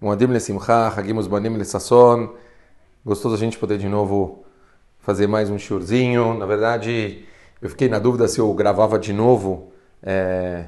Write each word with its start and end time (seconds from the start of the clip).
Moadim 0.00 0.26
Lesimcha, 0.26 0.94
Hagimos 0.96 1.26
Banim 1.26 1.56
Lesasson. 1.56 2.32
Gostoso 3.04 3.34
a 3.34 3.38
gente 3.38 3.58
poder 3.58 3.78
de 3.78 3.88
novo 3.88 4.44
fazer 5.00 5.26
mais 5.26 5.50
um 5.50 5.58
shiurzinho. 5.58 6.38
Na 6.38 6.46
verdade, 6.46 7.24
eu 7.60 7.68
fiquei 7.68 7.88
na 7.88 7.98
dúvida 7.98 8.28
se 8.28 8.38
eu 8.38 8.54
gravava 8.54 8.96
de 8.96 9.12
novo 9.12 9.72
é, 10.00 10.66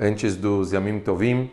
antes 0.00 0.34
dos 0.34 0.72
Yamim 0.72 0.98
Tovim. 0.98 1.50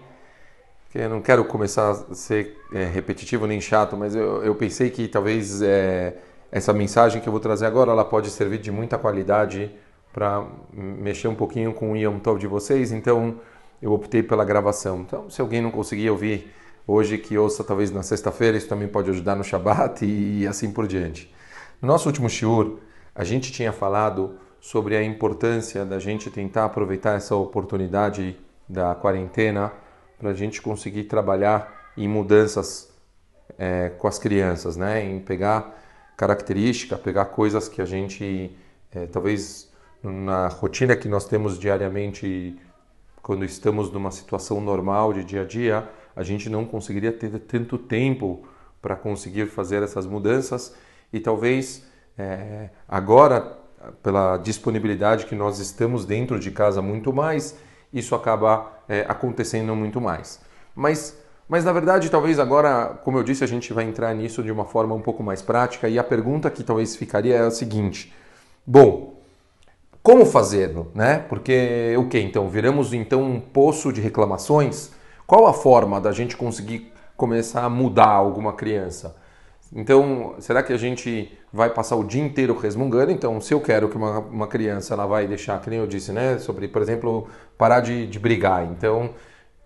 Eu 0.94 1.10
não 1.10 1.21
quero 1.21 1.44
começar 1.44 1.92
a 1.92 2.16
ser 2.16 2.58
é, 2.74 2.86
repetitivo 2.86 3.46
nem 3.46 3.60
chato, 3.60 3.98
mas 3.98 4.16
eu, 4.16 4.42
eu 4.42 4.56
pensei 4.56 4.90
que 4.90 5.10
talvez 5.10 5.62
é, 5.62 6.16
essa 6.50 6.72
mensagem 6.72 7.22
que 7.22 7.28
eu 7.28 7.32
vou 7.32 7.42
trazer 7.42 7.66
agora 7.66 7.92
ela 7.92 8.06
pode 8.06 8.30
servir 8.30 8.60
de 8.60 8.72
muita 8.72 8.98
qualidade 8.98 9.70
para 10.14 10.46
mexer 10.72 11.28
um 11.28 11.36
pouquinho 11.36 11.74
com 11.74 11.92
o 11.92 11.98
Yom 11.98 12.20
Tov 12.20 12.40
de 12.40 12.48
vocês. 12.48 12.94
Então, 12.94 13.42
eu 13.82 13.92
optei 13.92 14.24
pela 14.24 14.46
gravação. 14.46 15.02
Então, 15.02 15.30
se 15.30 15.42
alguém 15.42 15.62
não 15.62 15.72
conseguir 15.72 16.09
ouvir 16.09 16.50
hoje, 16.88 17.17
que 17.17 17.38
ouça 17.38 17.63
talvez 17.63 17.91
na 17.91 18.04
sexta-feira, 18.04 18.57
isso 18.57 18.67
também 18.67 18.88
pode 18.88 19.09
ajudar 19.09 19.35
no 19.35 19.44
Shabat 19.44 20.05
e 20.05 20.45
assim 20.48 20.71
por 20.71 20.88
diante. 20.88 21.34
No 21.81 21.88
nosso 21.88 22.08
último 22.08 22.30
shiur, 22.30 22.80
a 23.13 23.23
gente 23.23 23.52
tinha 23.52 23.71
falado 23.71 24.38
sobre 24.59 24.95
a 24.95 25.03
importância 25.03 25.85
da 25.85 25.99
gente 25.99 26.30
tentar 26.30 26.66
aproveitar 26.66 27.16
essa 27.16 27.35
oportunidade 27.35 28.38
da 28.67 28.95
quarentena 28.95 29.71
para 30.17 30.31
a 30.31 30.34
gente 30.34 30.61
conseguir 30.61 31.03
trabalhar 31.03 31.91
em 31.95 32.08
mudanças 32.08 32.91
é, 33.58 33.89
com 33.89 34.08
as 34.08 34.17
crianças, 34.17 34.75
né? 34.75 35.03
Em 35.03 35.20
pegar 35.20 35.81
característica, 36.17 36.97
pegar 36.97 37.25
coisas 37.25 37.70
que 37.70 37.81
a 37.81 37.86
gente 37.86 38.55
é, 38.91 39.05
talvez 39.05 39.70
na 40.02 40.47
rotina 40.47 40.95
que 40.95 41.08
nós 41.08 41.25
temos 41.25 41.59
diariamente 41.59 42.58
quando 43.22 43.44
estamos 43.44 43.91
numa 43.91 44.11
situação 44.11 44.61
normal 44.61 45.11
de 45.11 45.23
dia 45.23 45.41
a 45.41 45.45
dia, 45.45 45.89
a 46.15 46.23
gente 46.23 46.49
não 46.49 46.65
conseguiria 46.65 47.11
ter 47.11 47.39
tanto 47.39 47.77
tempo 47.77 48.47
para 48.81 48.95
conseguir 48.95 49.47
fazer 49.47 49.83
essas 49.83 50.05
mudanças 50.05 50.75
e 51.11 51.19
talvez 51.19 51.83
é, 52.17 52.69
agora, 52.88 53.57
pela 54.02 54.38
disponibilidade 54.38 55.25
que 55.25 55.35
nós 55.35 55.59
estamos 55.59 56.05
dentro 56.05 56.39
de 56.39 56.52
casa 56.52 56.81
muito 56.81 57.11
mais, 57.11 57.55
isso 57.94 58.16
acaba 58.16 58.72
é, 58.88 59.05
acontecendo 59.07 59.75
muito 59.75 59.99
mais. 59.99 60.39
Mas, 60.75 61.17
mas 61.47 61.63
na 61.63 61.72
verdade, 61.72 62.09
talvez 62.09 62.39
agora, 62.39 63.00
como 63.03 63.17
eu 63.17 63.23
disse, 63.23 63.44
a 63.44 63.47
gente 63.47 63.72
vai 63.73 63.85
entrar 63.85 64.13
nisso 64.13 64.44
de 64.44 64.52
uma 64.52 64.66
forma 64.66 64.95
um 64.95 65.02
pouco 65.02 65.23
mais 65.23 65.41
prática 65.41 65.88
e 65.89 65.97
a 65.97 66.03
pergunta 66.03 66.50
que 66.50 66.63
talvez 66.63 66.95
ficaria 66.95 67.35
é 67.35 67.41
a 67.41 67.52
seguinte: 67.52 68.13
bom, 68.66 69.16
como 70.03 70.25
fazê-lo, 70.25 70.91
né? 70.94 71.25
Porque 71.27 71.95
o 71.97 72.07
que 72.07 72.19
então? 72.19 72.50
Viramos 72.50 72.94
então 72.94 73.23
um 73.23 73.39
poço 73.39 73.91
de 73.91 74.02
reclamações? 74.02 74.91
Qual 75.28 75.48
a 75.48 75.54
forma 75.54 76.00
da 76.00 76.12
gente 76.12 76.38
conseguir 76.38 76.92
começar 77.18 77.64
a 77.64 77.70
mudar 77.70 78.09
alguma 78.09 78.54
criança? 78.54 79.16
Então, 79.73 80.36
será 80.40 80.62
que 80.62 80.72
a 80.72 80.78
gente 80.78 81.36
vai 81.52 81.70
passar 81.70 81.95
o 81.95 82.04
dia 82.04 82.23
inteiro 82.23 82.56
resmungando? 82.58 83.12
Então, 83.12 83.42
se 83.42 83.53
eu 83.53 83.59
quero 83.59 83.90
que 83.90 83.98
uma, 83.98 84.20
uma 84.20 84.48
criança 84.48 84.94
ela 84.94 85.06
vai 85.06 85.28
deixar, 85.28 85.59
que 85.62 85.70
nem 85.70 85.80
eu 85.80 85.88
disse, 85.88 86.12
né? 86.12 86.38
Sobre, 86.38 86.68
por 86.68 86.81
exemplo, 86.81 87.28
parar 87.58 87.80
de, 87.80 88.06
de 88.06 88.20
brigar. 88.20 88.64
Então, 88.66 89.09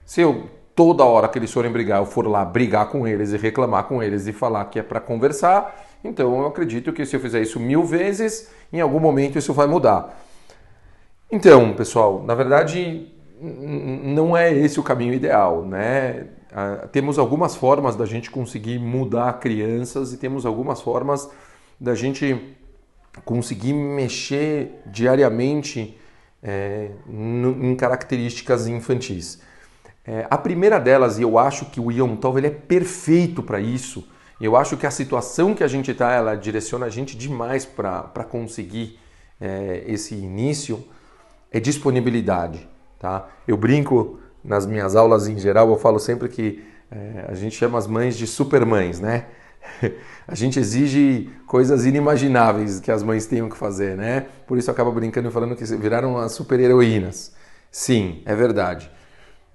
se 0.06 0.22
eu 0.22 0.50
toda 0.80 1.04
hora 1.04 1.28
que 1.28 1.38
eles 1.38 1.52
forem 1.52 1.70
brigar, 1.70 2.00
eu 2.00 2.06
for 2.06 2.26
lá 2.26 2.46
brigar 2.46 2.88
com 2.88 3.06
eles 3.06 3.34
e 3.34 3.38
reclamar 3.38 3.84
com 3.84 4.02
eles 4.02 4.28
e 4.28 4.32
falar 4.32 4.64
que 4.66 4.80
é 4.80 4.82
para 4.82 5.02
conversar, 5.02 5.76
então 6.02 6.40
eu 6.40 6.48
acredito 6.48 6.94
que 6.94 7.06
se 7.06 7.18
eu 7.18 7.20
fizer 7.20 7.42
isso 7.42 7.60
mil 7.60 7.84
vezes, 7.84 8.50
em 8.72 8.80
algum 8.80 9.00
momento 9.00 9.38
isso 9.38 9.54
vai 9.54 9.68
mudar. 9.68 10.18
Então, 11.30 11.74
pessoal, 11.74 12.24
na 12.24 12.34
verdade, 12.34 13.12
não 13.42 14.36
é 14.36 14.52
esse 14.54 14.80
o 14.80 14.84
caminho 14.84 15.14
ideal, 15.14 15.66
né? 15.66 16.28
Ah, 16.52 16.88
temos 16.92 17.20
algumas 17.20 17.56
formas 17.56 17.96
da 17.96 18.06
gente 18.06 18.30
conseguir 18.30 18.80
mudar 18.80 19.40
crianças 19.40 20.14
e 20.14 20.18
temos 20.18 20.46
algumas 20.46 20.82
formas 20.82 21.30
da 21.80 21.96
gente 21.96 22.58
conseguir 23.24 23.74
mexer 23.74 24.82
diariamente 24.88 25.98
é, 26.42 26.92
em 27.08 27.76
características 27.76 28.68
infantis. 28.68 29.42
É, 30.06 30.26
a 30.30 30.38
primeira 30.38 30.80
delas, 30.80 31.20
e 31.20 31.22
eu 31.22 31.38
acho 31.38 31.66
que 31.66 31.80
o 31.80 31.92
Yom 31.92 32.16
Tov 32.16 32.38
ele 32.38 32.48
é 32.48 32.52
perfeito 32.52 33.44
para 33.44 33.60
isso, 33.60 34.08
eu 34.42 34.56
acho 34.56 34.78
que 34.78 34.88
a 34.88 34.92
situação 34.92 35.54
que 35.54 35.64
a 35.64 35.68
gente 35.68 35.92
está, 35.92 36.14
ela 36.14 36.36
direciona 36.36 36.86
a 36.86 36.90
gente 36.90 37.16
demais 37.16 37.66
para 37.66 38.24
conseguir 38.24 38.98
é, 39.40 39.84
esse 39.86 40.16
início, 40.16 40.84
é 41.52 41.60
disponibilidade. 41.60 42.68
Tá? 43.00 43.30
Eu 43.48 43.56
brinco 43.56 44.20
nas 44.44 44.66
minhas 44.66 44.96
aulas 44.96 45.28
em 45.28 45.38
geral, 45.38 45.70
eu 45.70 45.78
falo 45.78 46.00
sempre 46.00 46.28
que 46.28 46.64
é, 46.92 47.26
a 47.28 47.34
gente 47.34 47.56
chama 47.56 47.78
as 47.78 47.88
mães 47.88 48.18
de 48.18 48.28
supermães, 48.28 49.00
né? 49.00 49.26
a 50.28 50.36
gente 50.36 50.60
exige 50.60 51.30
coisas 51.48 51.86
inimagináveis 51.86 52.80
que 52.80 52.92
as 52.92 53.04
mães 53.04 53.26
tenham 53.26 53.50
que 53.50 53.58
fazer, 53.58 53.96
né? 53.96 54.26
Por 54.46 54.58
isso 54.58 54.70
eu 54.70 54.74
acabo 54.74 54.92
brincando 54.92 55.30
e 55.30 55.32
falando 55.32 55.56
que 55.56 55.64
viraram 55.78 56.18
as 56.18 56.34
super 56.34 56.60
heroínas. 56.60 57.34
Sim, 57.72 58.22
é 58.26 58.36
verdade. 58.36 58.92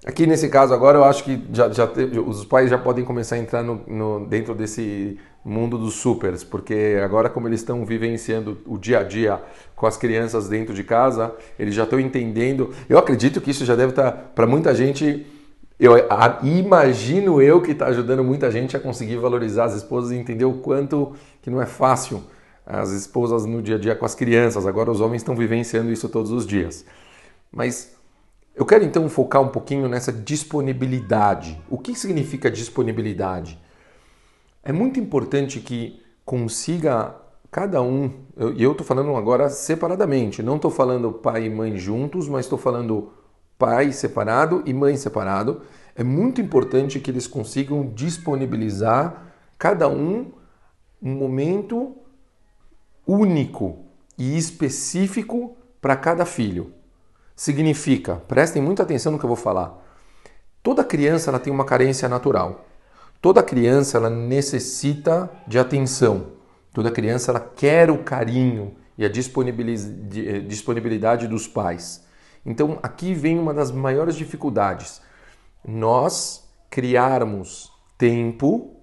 Aqui 0.07 0.27
nesse 0.27 0.51
caso 0.51 0.75
agora 0.75 0.99
eu 0.99 1.05
acho 1.05 1.25
que 1.25 1.43
já, 1.51 1.71
já 1.73 1.91
os 2.27 2.45
pais 2.45 2.69
já 2.69 2.77
podem 2.77 3.03
começar 3.07 3.37
a 3.37 3.39
entrar 3.39 3.63
no, 3.63 3.81
no, 3.87 4.27
dentro 4.27 4.55
desse 4.55 5.19
mundo 5.43 5.79
dos 5.79 5.95
supers, 5.95 6.45
porque 6.45 7.01
agora 7.03 7.31
como 7.31 7.49
eles 7.49 7.61
estão 7.61 7.87
vivenciando 7.87 8.59
o 8.67 8.77
dia 8.77 8.99
a 8.99 9.03
dia 9.03 9.41
com 9.75 9.87
as 9.87 9.97
crianças 9.97 10.47
dentro 10.47 10.75
de 10.75 10.85
casa, 10.85 11.35
eles 11.59 11.75
já 11.75 11.85
estão 11.85 11.99
entendendo. 11.99 12.71
Eu 12.87 12.99
acredito 12.99 13.41
que 13.41 13.51
isso 13.51 13.65
já 13.65 13.75
deve 13.75 13.93
estar 13.93 14.13
tá, 14.13 14.19
para 14.19 14.47
muita 14.47 14.75
gente. 14.75 15.27
Eu 15.81 15.95
a, 15.95 16.39
imagino 16.43 17.41
eu 17.41 17.63
que 17.63 17.71
está 17.73 17.87
ajudando 17.87 18.23
muita 18.23 18.51
gente 18.51 18.77
a 18.77 18.81
conseguir 18.81 19.17
valorizar 19.17 19.65
as 19.65 19.75
esposas 19.75 20.11
e 20.11 20.17
entender 20.17 20.45
o 20.45 20.59
quanto 20.59 21.15
que 21.41 21.49
não 21.49 21.63
é 21.63 21.67
fácil 21.67 22.23
as 22.67 22.91
esposas 22.91 23.47
no 23.47 23.63
dia 23.63 23.77
a 23.77 23.79
dia 23.79 23.95
com 23.95 24.05
as 24.05 24.15
crianças. 24.15 24.67
Agora 24.67 24.91
os 24.91 25.01
homens 25.01 25.23
estão 25.23 25.35
vivenciando 25.35 25.91
isso 25.91 26.11
todos 26.11 26.31
os 26.31 26.47
dias. 26.47 26.85
Mas 27.51 27.94
eu 28.55 28.65
quero 28.65 28.85
então 28.85 29.09
focar 29.09 29.43
um 29.43 29.49
pouquinho 29.49 29.89
nessa 29.89 30.13
disponibilidade. 30.13 31.61
O 31.69 31.79
que 31.79 31.95
significa 31.95 32.51
disponibilidade? 32.51 33.59
É 34.63 34.73
muito 34.73 35.01
importante 35.01 35.61
que 35.61 36.03
consiga 36.25 37.17
cada 37.51 37.83
um, 37.83 38.11
e 38.57 38.63
eu 38.63 38.73
estou 38.73 38.87
falando 38.87 39.15
agora 39.17 39.49
separadamente, 39.49 40.43
não 40.43 40.57
estou 40.57 40.71
falando 40.71 41.13
pai 41.13 41.47
e 41.47 41.51
mãe 41.51 41.77
juntos, 41.77 42.29
mas 42.29 42.47
estou 42.47 42.59
falando 42.59 43.13
pai 43.57 43.93
separado 43.93 44.63
e 44.67 44.75
mãe 44.75 44.97
separado. 44.97 45.63
É 45.95 46.03
muito 46.03 46.41
importante 46.41 46.99
que 46.99 47.11
eles 47.11 47.27
consigam 47.27 47.93
disponibilizar 47.95 49.33
cada 49.57 49.89
um 49.89 50.33
um 51.05 51.15
momento 51.15 51.95
único 53.07 53.85
e 54.17 54.39
específico 54.39 55.57
para 55.81 55.95
cada 55.95 56.25
filho. 56.25 56.73
Significa, 57.37 58.17
prestem 58.29 58.63
muita 58.63 58.83
atenção 58.83 59.13
no 59.13 59.19
que 59.19 59.25
eu 59.25 59.29
vou 59.29 59.37
falar. 59.37 59.83
Toda 60.63 60.85
criança 60.85 61.31
ela 61.31 61.39
tem 61.39 61.53
uma 61.53 61.65
carência 61.65 62.09
natural. 62.09 62.65
Toda 63.21 63.43
criança 63.43 63.99
ela 63.99 64.09
necessita 64.09 65.31
de 65.47 65.59
atenção. 65.59 66.33
Toda 66.73 66.91
criança 66.91 67.31
ela 67.31 67.41
quer 67.41 67.91
o 67.91 67.99
carinho 67.99 68.77
e 68.97 69.05
a 69.05 69.09
eh, 69.09 70.41
disponibilidade 70.41 71.27
dos 71.27 71.49
pais. 71.49 72.05
Então 72.47 72.79
aqui 72.83 73.15
vem 73.15 73.39
uma 73.39 73.53
das 73.53 73.71
maiores 73.71 74.15
dificuldades. 74.17 75.01
Nós 75.67 76.49
criarmos 76.71 77.73
tempo 77.97 78.77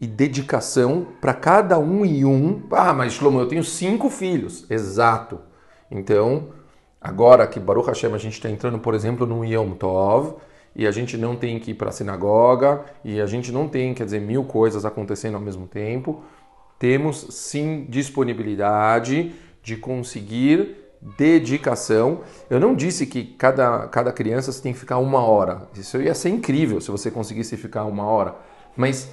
e 0.00 0.06
dedicação 0.06 1.06
para 1.20 1.34
cada 1.34 1.78
um 1.78 2.04
e 2.04 2.24
um. 2.24 2.66
Ah, 2.70 2.94
mas 2.94 3.12
Shlomo, 3.12 3.40
eu 3.40 3.48
tenho 3.48 3.62
cinco 3.62 4.08
filhos. 4.08 4.68
Exato. 4.70 5.40
Então, 5.90 6.48
Agora 7.00 7.46
que 7.46 7.58
Baruch 7.58 7.88
Hashem 7.88 8.12
a 8.12 8.18
gente 8.18 8.34
está 8.34 8.50
entrando, 8.50 8.78
por 8.78 8.94
exemplo, 8.94 9.26
no 9.26 9.42
Yom 9.42 9.70
Tov, 9.70 10.34
e 10.76 10.86
a 10.86 10.90
gente 10.90 11.16
não 11.16 11.34
tem 11.34 11.58
que 11.58 11.70
ir 11.70 11.74
para 11.74 11.88
a 11.88 11.92
sinagoga, 11.92 12.84
e 13.02 13.20
a 13.20 13.26
gente 13.26 13.50
não 13.50 13.66
tem, 13.66 13.94
quer 13.94 14.04
dizer, 14.04 14.20
mil 14.20 14.44
coisas 14.44 14.84
acontecendo 14.84 15.34
ao 15.34 15.40
mesmo 15.40 15.66
tempo, 15.66 16.22
temos 16.78 17.26
sim 17.30 17.86
disponibilidade 17.88 19.32
de 19.62 19.76
conseguir 19.76 20.76
dedicação. 21.16 22.20
Eu 22.50 22.60
não 22.60 22.74
disse 22.74 23.06
que 23.06 23.24
cada, 23.24 23.88
cada 23.88 24.12
criança 24.12 24.52
tem 24.62 24.72
que 24.72 24.78
ficar 24.78 24.98
uma 24.98 25.24
hora. 25.24 25.68
Isso 25.74 26.00
ia 26.00 26.14
ser 26.14 26.28
incrível 26.28 26.80
se 26.80 26.90
você 26.90 27.10
conseguisse 27.10 27.56
ficar 27.56 27.84
uma 27.84 28.04
hora. 28.04 28.36
Mas 28.76 29.10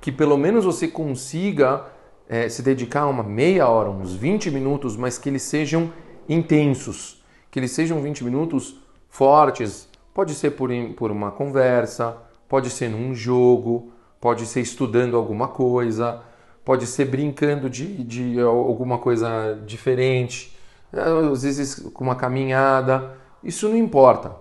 que 0.00 0.10
pelo 0.10 0.36
menos 0.36 0.64
você 0.64 0.88
consiga 0.88 1.84
é, 2.28 2.48
se 2.48 2.62
dedicar 2.62 3.06
uma 3.06 3.22
meia 3.22 3.68
hora, 3.68 3.90
uns 3.90 4.14
20 4.14 4.50
minutos, 4.50 4.96
mas 4.96 5.18
que 5.18 5.28
eles 5.28 5.42
sejam 5.42 5.92
intensos 6.28 7.24
que 7.50 7.58
eles 7.58 7.70
sejam 7.70 8.00
20 8.00 8.24
minutos 8.24 8.76
fortes. 9.08 9.88
Pode 10.12 10.34
ser 10.34 10.52
por, 10.52 10.70
por 10.96 11.10
uma 11.10 11.30
conversa, 11.30 12.16
pode 12.48 12.70
ser 12.70 12.88
num 12.88 13.14
jogo, 13.14 13.92
pode 14.20 14.46
ser 14.46 14.60
estudando 14.60 15.16
alguma 15.16 15.48
coisa, 15.48 16.22
pode 16.64 16.86
ser 16.86 17.04
brincando 17.06 17.70
de, 17.70 18.02
de 18.02 18.40
alguma 18.40 18.98
coisa 18.98 19.58
diferente, 19.64 20.56
às 20.92 21.42
vezes 21.42 21.74
com 21.94 22.04
uma 22.04 22.16
caminhada. 22.16 23.16
Isso 23.42 23.68
não 23.68 23.76
importa. 23.76 24.34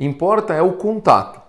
Importa 0.00 0.54
é 0.54 0.62
o 0.62 0.72
contato. 0.74 1.40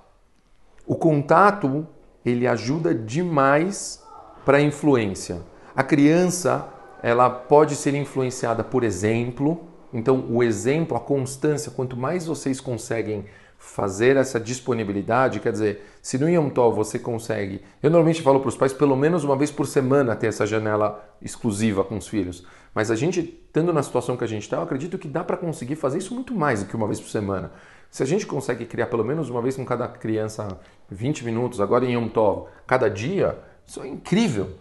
O 0.85 0.95
contato, 0.95 1.87
ele 2.25 2.47
ajuda 2.47 2.93
demais 2.93 4.03
para 4.43 4.57
a 4.57 4.61
influência. 4.61 5.41
A 5.75 5.83
criança, 5.83 6.67
ela 7.03 7.29
pode 7.29 7.75
ser 7.75 7.93
influenciada 7.93 8.63
por 8.63 8.83
exemplo. 8.83 9.67
Então, 9.93 10.25
o 10.29 10.43
exemplo, 10.43 10.95
a 10.95 10.99
constância, 10.99 11.71
quanto 11.71 11.97
mais 11.97 12.25
vocês 12.25 12.61
conseguem 12.61 13.25
fazer 13.57 14.15
essa 14.15 14.39
disponibilidade, 14.39 15.41
quer 15.41 15.51
dizer, 15.51 15.83
se 16.01 16.17
no 16.17 16.29
Yom 16.29 16.49
Tov 16.49 16.75
você 16.75 16.97
consegue, 16.97 17.61
eu 17.83 17.89
normalmente 17.89 18.21
falo 18.21 18.39
para 18.39 18.47
os 18.47 18.55
pais 18.55 18.71
pelo 18.71 18.95
menos 18.95 19.25
uma 19.25 19.35
vez 19.35 19.51
por 19.51 19.67
semana 19.67 20.15
ter 20.15 20.27
essa 20.27 20.47
janela 20.47 21.03
exclusiva 21.21 21.83
com 21.83 21.97
os 21.97 22.07
filhos, 22.07 22.45
mas 22.73 22.89
a 22.89 22.95
gente, 22.95 23.19
estando 23.19 23.73
na 23.73 23.83
situação 23.83 24.15
que 24.15 24.23
a 24.23 24.27
gente 24.27 24.43
está, 24.43 24.57
eu 24.57 24.63
acredito 24.63 24.97
que 24.97 25.09
dá 25.09 25.25
para 25.25 25.35
conseguir 25.35 25.75
fazer 25.75 25.97
isso 25.97 26.15
muito 26.15 26.33
mais 26.33 26.63
do 26.63 26.69
que 26.69 26.75
uma 26.75 26.87
vez 26.87 27.01
por 27.01 27.09
semana. 27.09 27.51
Se 27.91 28.01
a 28.01 28.05
gente 28.05 28.25
consegue 28.25 28.65
criar 28.65 28.85
pelo 28.85 29.03
menos 29.03 29.29
uma 29.29 29.41
vez 29.41 29.55
com 29.55 29.65
cada 29.65 29.87
criança 29.87 30.59
20 30.89 31.25
minutos, 31.25 31.59
agora 31.59 31.83
em 31.85 31.95
Yom 31.95 32.07
Tov, 32.07 32.47
cada 32.65 32.89
dia, 32.89 33.37
isso 33.65 33.81
é 33.81 33.87
incrível. 33.87 34.51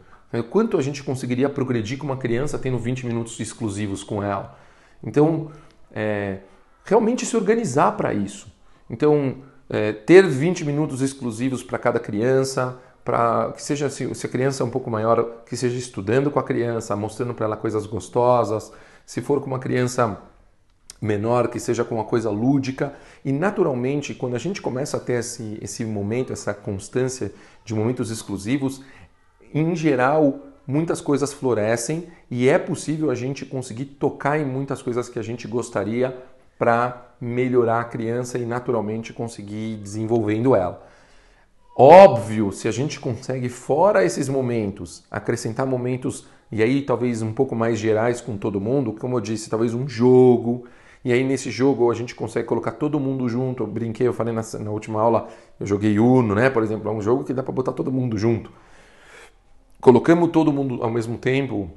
Quanto 0.50 0.76
a 0.76 0.82
gente 0.82 1.04
conseguiria 1.04 1.48
progredir 1.48 1.98
com 1.98 2.06
uma 2.06 2.16
criança 2.16 2.58
tendo 2.58 2.78
20 2.78 3.06
minutos 3.06 3.38
exclusivos 3.38 4.02
com 4.02 4.22
ela? 4.22 4.58
Então, 5.02 5.50
é, 5.92 6.38
realmente 6.84 7.24
se 7.24 7.36
organizar 7.36 7.92
para 7.96 8.12
isso. 8.14 8.52
Então, 8.88 9.36
é, 9.68 9.92
ter 9.92 10.26
20 10.26 10.64
minutos 10.64 11.02
exclusivos 11.02 11.62
para 11.62 11.78
cada 11.78 12.00
criança, 12.00 12.78
para 13.04 13.52
que 13.52 13.62
seja 13.62 13.88
se, 13.88 14.04
a 14.04 14.28
criança 14.28 14.62
é 14.62 14.66
um 14.66 14.70
pouco 14.70 14.90
maior, 14.90 15.42
que 15.46 15.56
seja 15.56 15.76
estudando 15.78 16.30
com 16.30 16.38
a 16.38 16.42
criança, 16.42 16.94
mostrando 16.96 17.34
para 17.34 17.46
ela 17.46 17.56
coisas 17.56 17.86
gostosas. 17.86 18.72
Se 19.06 19.20
for 19.22 19.40
com 19.40 19.46
uma 19.46 19.58
criança 19.58 20.20
menor, 21.00 21.48
que 21.48 21.60
seja 21.60 21.84
com 21.84 21.94
uma 21.94 22.04
coisa 22.04 22.30
lúdica. 22.30 22.94
E 23.24 23.32
naturalmente, 23.32 24.14
quando 24.14 24.34
a 24.34 24.38
gente 24.38 24.60
começa 24.60 24.96
a 24.96 25.00
ter 25.00 25.20
esse, 25.20 25.58
esse 25.60 25.84
momento, 25.84 26.32
essa 26.32 26.52
constância 26.52 27.32
de 27.64 27.74
momentos 27.74 28.10
exclusivos, 28.10 28.82
em 29.54 29.74
geral, 29.74 30.40
muitas 30.68 31.00
coisas 31.00 31.32
florescem 31.32 32.08
e 32.30 32.46
é 32.46 32.58
possível 32.58 33.10
a 33.10 33.14
gente 33.14 33.46
conseguir 33.46 33.86
tocar 33.86 34.38
em 34.38 34.44
muitas 34.44 34.82
coisas 34.82 35.08
que 35.08 35.18
a 35.18 35.22
gente 35.22 35.48
gostaria 35.48 36.14
para 36.58 37.14
melhorar 37.18 37.80
a 37.80 37.84
criança 37.84 38.36
e 38.36 38.44
naturalmente 38.44 39.14
conseguir 39.14 39.76
desenvolvendo 39.76 40.54
ela. 40.54 40.86
Óbvio, 41.74 42.52
se 42.52 42.68
a 42.68 42.70
gente 42.70 43.00
consegue, 43.00 43.48
fora 43.48 44.04
esses 44.04 44.28
momentos, 44.28 45.04
acrescentar 45.10 45.64
momentos, 45.64 46.26
e 46.52 46.62
aí 46.62 46.82
talvez 46.82 47.22
um 47.22 47.32
pouco 47.32 47.56
mais 47.56 47.78
gerais 47.78 48.20
com 48.20 48.36
todo 48.36 48.60
mundo, 48.60 48.92
como 48.92 49.16
eu 49.16 49.20
disse, 49.20 49.48
talvez 49.48 49.72
um 49.72 49.88
jogo, 49.88 50.66
e 51.02 51.12
aí 51.12 51.24
nesse 51.24 51.50
jogo 51.50 51.90
a 51.90 51.94
gente 51.94 52.14
consegue 52.14 52.46
colocar 52.46 52.72
todo 52.72 53.00
mundo 53.00 53.26
junto. 53.28 53.62
Eu 53.62 53.66
brinquei, 53.66 54.06
eu 54.06 54.12
falei 54.12 54.34
na, 54.34 54.42
na 54.60 54.70
última 54.70 55.00
aula, 55.00 55.28
eu 55.58 55.66
joguei 55.66 55.98
Uno, 55.98 56.34
né? 56.34 56.50
Por 56.50 56.62
exemplo, 56.62 56.90
é 56.90 56.92
um 56.92 57.00
jogo 57.00 57.24
que 57.24 57.32
dá 57.32 57.42
para 57.42 57.52
botar 57.52 57.72
todo 57.72 57.90
mundo 57.90 58.18
junto. 58.18 58.50
Colocamos 59.80 60.30
todo 60.30 60.52
mundo 60.52 60.82
ao 60.82 60.90
mesmo 60.90 61.16
tempo, 61.16 61.70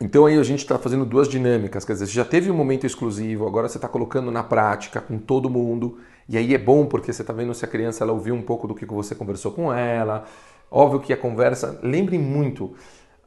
então 0.00 0.26
aí 0.26 0.36
a 0.36 0.42
gente 0.42 0.58
está 0.58 0.76
fazendo 0.76 1.04
duas 1.04 1.28
dinâmicas, 1.28 1.84
quer 1.84 1.92
dizer, 1.92 2.06
você 2.08 2.12
já 2.12 2.24
teve 2.24 2.50
um 2.50 2.54
momento 2.54 2.84
exclusivo, 2.84 3.46
agora 3.46 3.68
você 3.68 3.78
está 3.78 3.86
colocando 3.86 4.28
na 4.32 4.42
prática 4.42 5.00
com 5.00 5.16
todo 5.18 5.48
mundo, 5.48 5.98
e 6.28 6.36
aí 6.36 6.52
é 6.52 6.58
bom 6.58 6.84
porque 6.84 7.12
você 7.12 7.22
está 7.22 7.32
vendo 7.32 7.54
se 7.54 7.64
a 7.64 7.68
criança 7.68 8.02
ela 8.02 8.12
ouviu 8.12 8.34
um 8.34 8.42
pouco 8.42 8.66
do 8.66 8.74
que 8.74 8.84
você 8.84 9.14
conversou 9.14 9.52
com 9.52 9.72
ela. 9.72 10.24
Óbvio 10.68 10.98
que 10.98 11.12
a 11.12 11.16
conversa, 11.16 11.78
lembrem 11.80 12.18
muito, 12.18 12.74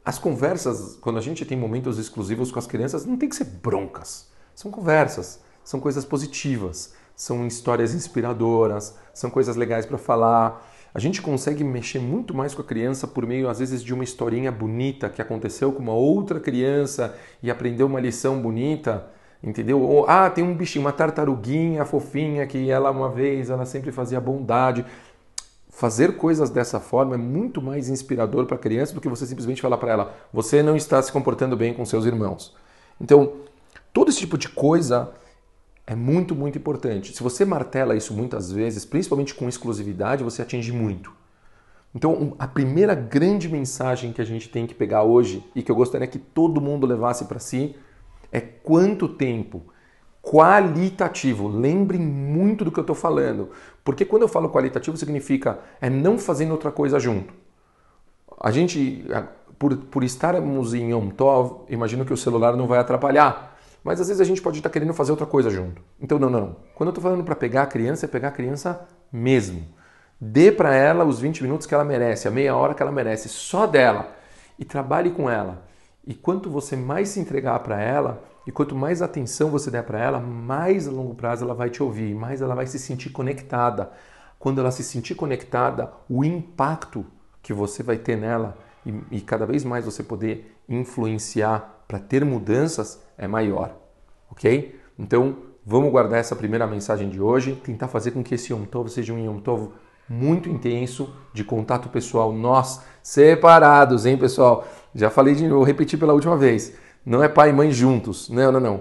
as 0.04 0.18
conversas, 0.18 0.98
quando 1.00 1.18
a 1.18 1.22
gente 1.22 1.46
tem 1.46 1.56
momentos 1.56 1.96
exclusivos 1.98 2.52
com 2.52 2.58
as 2.58 2.66
crianças, 2.66 3.06
não 3.06 3.16
tem 3.16 3.30
que 3.30 3.36
ser 3.36 3.44
broncas. 3.44 4.28
São 4.54 4.70
conversas, 4.70 5.40
são 5.64 5.80
coisas 5.80 6.04
positivas, 6.04 6.92
são 7.16 7.46
histórias 7.46 7.94
inspiradoras, 7.94 8.94
são 9.14 9.30
coisas 9.30 9.56
legais 9.56 9.86
para 9.86 9.96
falar 9.96 10.62
a 10.96 10.98
gente 10.98 11.20
consegue 11.20 11.62
mexer 11.62 11.98
muito 11.98 12.34
mais 12.34 12.54
com 12.54 12.62
a 12.62 12.64
criança 12.64 13.06
por 13.06 13.26
meio, 13.26 13.50
às 13.50 13.58
vezes, 13.58 13.84
de 13.84 13.92
uma 13.92 14.02
historinha 14.02 14.50
bonita 14.50 15.10
que 15.10 15.20
aconteceu 15.20 15.70
com 15.70 15.82
uma 15.82 15.92
outra 15.92 16.40
criança 16.40 17.14
e 17.42 17.50
aprendeu 17.50 17.86
uma 17.86 18.00
lição 18.00 18.40
bonita, 18.40 19.06
entendeu? 19.42 19.78
Ou, 19.78 20.08
ah, 20.08 20.30
tem 20.30 20.42
um 20.42 20.54
bichinho, 20.54 20.86
uma 20.86 20.92
tartaruguinha 20.92 21.84
fofinha 21.84 22.46
que 22.46 22.70
ela 22.70 22.90
uma 22.90 23.10
vez, 23.10 23.50
ela 23.50 23.66
sempre 23.66 23.92
fazia 23.92 24.18
bondade. 24.18 24.86
Fazer 25.68 26.16
coisas 26.16 26.48
dessa 26.48 26.80
forma 26.80 27.14
é 27.14 27.18
muito 27.18 27.60
mais 27.60 27.90
inspirador 27.90 28.46
para 28.46 28.56
a 28.56 28.58
criança 28.58 28.94
do 28.94 29.00
que 29.02 29.08
você 29.10 29.26
simplesmente 29.26 29.60
falar 29.60 29.76
para 29.76 29.92
ela: 29.92 30.14
você 30.32 30.62
não 30.62 30.76
está 30.76 31.02
se 31.02 31.12
comportando 31.12 31.58
bem 31.58 31.74
com 31.74 31.84
seus 31.84 32.06
irmãos. 32.06 32.56
Então, 32.98 33.34
todo 33.92 34.08
esse 34.08 34.20
tipo 34.20 34.38
de 34.38 34.48
coisa 34.48 35.12
é 35.86 35.94
muito, 35.94 36.34
muito 36.34 36.58
importante. 36.58 37.14
Se 37.14 37.22
você 37.22 37.44
martela 37.44 37.94
isso 37.94 38.12
muitas 38.12 38.50
vezes, 38.50 38.84
principalmente 38.84 39.34
com 39.34 39.48
exclusividade, 39.48 40.24
você 40.24 40.42
atinge 40.42 40.72
muito. 40.72 41.12
Então, 41.94 42.34
a 42.38 42.46
primeira 42.46 42.94
grande 42.94 43.48
mensagem 43.48 44.12
que 44.12 44.20
a 44.20 44.24
gente 44.24 44.48
tem 44.48 44.66
que 44.66 44.74
pegar 44.74 45.04
hoje 45.04 45.42
e 45.54 45.62
que 45.62 45.70
eu 45.70 45.76
gostaria 45.76 46.06
que 46.06 46.18
todo 46.18 46.60
mundo 46.60 46.86
levasse 46.86 47.24
para 47.24 47.38
si 47.38 47.76
é 48.32 48.40
quanto 48.40 49.08
tempo 49.08 49.62
qualitativo. 50.20 51.46
Lembrem 51.46 52.00
muito 52.00 52.64
do 52.64 52.72
que 52.72 52.78
eu 52.78 52.82
estou 52.82 52.96
falando, 52.96 53.50
porque 53.84 54.04
quando 54.04 54.22
eu 54.22 54.28
falo 54.28 54.50
qualitativo 54.50 54.96
significa 54.96 55.60
é 55.80 55.88
não 55.88 56.18
fazendo 56.18 56.50
outra 56.50 56.72
coisa 56.72 56.98
junto. 56.98 57.32
A 58.38 58.50
gente, 58.50 59.04
por, 59.58 59.76
por 59.76 60.02
estarmos 60.02 60.74
em 60.74 60.90
Yom 60.90 61.08
Tov, 61.10 61.64
imagino 61.70 62.04
que 62.04 62.12
o 62.12 62.16
celular 62.16 62.56
não 62.56 62.66
vai 62.66 62.78
atrapalhar. 62.78 63.55
Mas 63.86 64.00
às 64.00 64.08
vezes 64.08 64.20
a 64.20 64.24
gente 64.24 64.42
pode 64.42 64.58
estar 64.58 64.68
querendo 64.68 64.92
fazer 64.92 65.12
outra 65.12 65.26
coisa 65.26 65.48
junto. 65.48 65.80
Então, 66.00 66.18
não, 66.18 66.28
não, 66.28 66.40
não. 66.40 66.56
Quando 66.74 66.88
eu 66.88 66.90
estou 66.90 67.00
falando 67.00 67.22
para 67.22 67.36
pegar 67.36 67.62
a 67.62 67.66
criança, 67.66 68.04
é 68.04 68.08
pegar 68.08 68.28
a 68.28 68.32
criança 68.32 68.84
mesmo. 69.12 69.64
Dê 70.20 70.50
para 70.50 70.74
ela 70.74 71.04
os 71.04 71.20
20 71.20 71.44
minutos 71.44 71.68
que 71.68 71.72
ela 71.72 71.84
merece, 71.84 72.26
a 72.26 72.30
meia 72.32 72.56
hora 72.56 72.74
que 72.74 72.82
ela 72.82 72.90
merece, 72.90 73.28
só 73.28 73.64
dela. 73.64 74.08
E 74.58 74.64
trabalhe 74.64 75.10
com 75.10 75.30
ela. 75.30 75.62
E 76.04 76.14
quanto 76.14 76.50
você 76.50 76.74
mais 76.74 77.10
se 77.10 77.20
entregar 77.20 77.60
para 77.60 77.80
ela, 77.80 78.24
e 78.44 78.50
quanto 78.50 78.74
mais 78.74 79.02
atenção 79.02 79.50
você 79.50 79.70
der 79.70 79.84
para 79.84 80.00
ela, 80.00 80.18
mais 80.18 80.88
a 80.88 80.90
longo 80.90 81.14
prazo 81.14 81.44
ela 81.44 81.54
vai 81.54 81.70
te 81.70 81.80
ouvir, 81.80 82.12
mais 82.12 82.42
ela 82.42 82.56
vai 82.56 82.66
se 82.66 82.80
sentir 82.80 83.10
conectada. 83.10 83.92
Quando 84.36 84.60
ela 84.60 84.72
se 84.72 84.82
sentir 84.82 85.14
conectada, 85.14 85.92
o 86.10 86.24
impacto 86.24 87.06
que 87.40 87.52
você 87.52 87.84
vai 87.84 87.98
ter 87.98 88.16
nela 88.16 88.58
e, 88.86 89.16
e 89.16 89.20
cada 89.20 89.44
vez 89.44 89.64
mais 89.64 89.84
você 89.84 90.02
poder 90.02 90.56
influenciar 90.68 91.82
para 91.88 91.98
ter 91.98 92.24
mudanças 92.24 93.02
é 93.18 93.26
maior, 93.26 93.76
ok? 94.30 94.78
Então, 94.98 95.36
vamos 95.64 95.90
guardar 95.90 96.20
essa 96.20 96.36
primeira 96.36 96.66
mensagem 96.66 97.10
de 97.10 97.20
hoje, 97.20 97.60
tentar 97.64 97.88
fazer 97.88 98.12
com 98.12 98.22
que 98.22 98.34
esse 98.34 98.52
Yom 98.52 98.64
Tov 98.64 98.88
seja 98.88 99.12
um 99.12 99.18
Yom 99.18 99.40
Tov 99.40 99.72
muito 100.08 100.48
intenso, 100.48 101.12
de 101.32 101.42
contato 101.42 101.88
pessoal, 101.88 102.32
nós 102.32 102.80
separados, 103.02 104.06
hein, 104.06 104.16
pessoal? 104.16 104.66
Já 104.94 105.10
falei 105.10 105.34
de 105.34 105.46
novo, 105.46 105.64
repetir 105.64 105.98
pela 105.98 106.14
última 106.14 106.36
vez. 106.36 106.74
Não 107.04 107.22
é 107.22 107.28
pai 107.28 107.50
e 107.50 107.52
mãe 107.52 107.70
juntos, 107.72 108.28
não, 108.30 108.52
não, 108.52 108.60
não. 108.60 108.80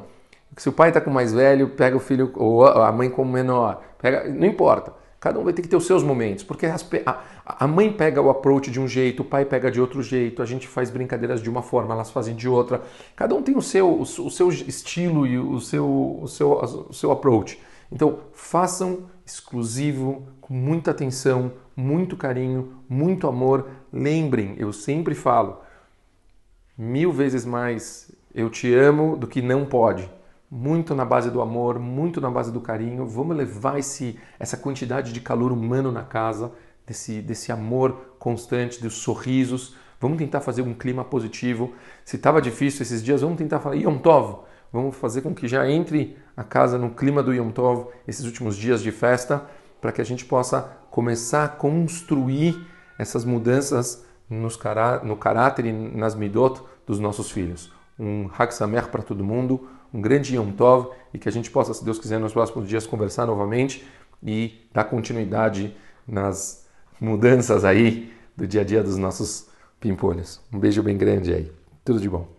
Se 0.58 0.70
o 0.70 0.72
pai 0.72 0.90
está 0.90 1.02
com 1.02 1.10
o 1.10 1.14
mais 1.14 1.34
velho, 1.34 1.70
pega 1.70 1.98
o 1.98 2.00
filho, 2.00 2.32
ou 2.36 2.66
a 2.66 2.92
mãe 2.92 3.10
com 3.10 3.24
o 3.24 3.26
menor, 3.26 3.82
pega, 4.00 4.30
não 4.30 4.48
importa. 4.48 4.94
Cada 5.26 5.40
um 5.40 5.44
vai 5.44 5.54
ter 5.54 5.64
que 5.64 5.68
ter 5.68 5.76
os 5.76 5.88
seus 5.88 6.04
momentos, 6.04 6.44
porque 6.44 6.68
a, 6.68 7.24
a 7.48 7.66
mãe 7.66 7.92
pega 7.92 8.22
o 8.22 8.30
approach 8.30 8.70
de 8.70 8.80
um 8.80 8.88
jeito, 8.88 9.24
o 9.24 9.26
pai 9.26 9.44
pega 9.44 9.72
de 9.72 9.82
outro 9.82 10.04
jeito, 10.04 10.40
a 10.40 10.46
gente 10.46 10.68
faz 10.68 10.92
brincadeiras 10.92 11.42
de 11.42 11.50
uma 11.50 11.64
forma, 11.64 11.96
elas 11.96 12.12
fazem 12.12 12.36
de 12.36 12.48
outra. 12.48 12.84
Cada 13.16 13.34
um 13.34 13.42
tem 13.42 13.58
o 13.58 13.62
seu, 13.62 13.90
o, 13.90 14.02
o 14.04 14.30
seu 14.30 14.50
estilo 14.50 15.26
e 15.26 15.40
o 15.40 15.60
seu, 15.60 16.20
o, 16.22 16.28
seu, 16.28 16.52
o 16.52 16.94
seu 16.94 17.12
approach. 17.12 17.60
Então, 17.92 18.20
façam 18.34 19.10
exclusivo, 19.26 20.28
com 20.40 20.54
muita 20.54 20.92
atenção, 20.92 21.54
muito 21.76 22.16
carinho, 22.16 22.74
muito 22.88 23.28
amor. 23.28 23.68
Lembrem, 23.92 24.54
eu 24.60 24.72
sempre 24.72 25.16
falo, 25.16 25.58
mil 26.78 27.12
vezes 27.12 27.46
mais 27.46 28.12
eu 28.32 28.48
te 28.48 28.72
amo 28.76 29.18
do 29.18 29.26
que 29.26 29.42
não 29.42 29.66
pode 29.66 30.08
muito 30.56 30.96
na 30.96 31.04
base 31.04 31.30
do 31.30 31.42
amor, 31.42 31.78
muito 31.78 32.22
na 32.22 32.32
base 32.32 32.50
do 32.50 32.62
carinho. 32.62 33.06
Vamos 33.06 33.36
levar 33.36 33.78
esse, 33.78 34.18
essa 34.40 34.56
quantidade 34.56 35.12
de 35.12 35.20
calor 35.20 35.52
humano 35.52 35.92
na 35.92 36.04
casa, 36.04 36.50
desse, 36.88 37.22
desse 37.22 37.52
amor 37.52 38.16
constante, 38.18 38.82
dos 38.82 38.94
sorrisos. 38.94 39.76
Vamos 40.00 40.18
tentar 40.18 40.40
fazer 40.40 40.62
um 40.62 40.74
clima 40.74 41.04
positivo. 41.04 41.74
Se 42.06 42.16
estava 42.16 42.42
difícil 42.42 42.84
esses 42.84 43.04
dias, 43.04 43.20
vamos 43.20 43.38
tentar 43.38 43.60
falar 43.60 43.76
Yom 43.76 43.98
Tov. 43.98 44.46
Vamos 44.72 44.96
fazer 44.96 45.22
com 45.22 45.36
que 45.36 45.46
já 45.46 45.70
entre 45.70 46.18
a 46.38 46.44
casa 46.44 46.78
no 46.78 46.92
clima 46.92 47.22
do 47.22 47.34
Yom 47.34 47.52
Tov 47.52 47.88
esses 48.08 48.24
últimos 48.24 48.56
dias 48.56 48.82
de 48.82 48.94
festa, 48.94 49.46
para 49.82 49.92
que 49.92 50.00
a 50.00 50.06
gente 50.06 50.24
possa 50.24 50.62
começar 50.90 51.44
a 51.44 51.50
construir 51.50 52.66
essas 52.98 53.26
mudanças 53.26 54.06
nos 54.30 54.56
cará 54.56 55.02
no 55.04 55.18
caráter 55.18 55.66
e 55.66 55.74
nas 55.74 56.16
midot 56.16 56.62
dos 56.88 56.98
nossos 56.98 57.30
filhos. 57.30 57.74
Um 58.00 58.30
Hag 58.38 58.52
para 58.90 59.04
todo 59.04 59.24
mundo 59.24 59.68
um 59.96 60.02
grande 60.02 60.36
Yom 60.36 60.52
Tov 60.52 60.90
e 61.14 61.18
que 61.18 61.30
a 61.30 61.32
gente 61.32 61.50
possa, 61.50 61.74
se 61.74 61.84
Deus 61.84 61.98
quiser, 61.98 62.20
nos 62.20 62.34
próximos 62.34 62.68
dias 62.68 62.86
conversar 62.86 63.26
novamente 63.26 63.88
e 64.22 64.68
dar 64.74 64.84
continuidade 64.84 65.74
nas 66.06 66.68
mudanças 67.00 67.64
aí 67.64 68.12
do 68.36 68.46
dia 68.46 68.62
a 68.62 68.64
dia 68.66 68.84
dos 68.84 68.98
nossos 68.98 69.48
pimpolhos. 69.80 70.42
Um 70.52 70.60
beijo 70.60 70.84
bem 70.84 70.98
grande 70.98 71.34
aí. 71.34 71.52
Tudo 71.86 72.02
de 72.02 72.10
bom. 72.10 72.35